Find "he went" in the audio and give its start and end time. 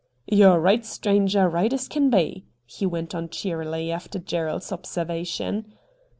2.65-3.13